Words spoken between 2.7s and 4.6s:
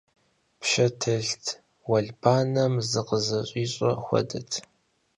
зыкъызэщӀищӀэ хуэдэт.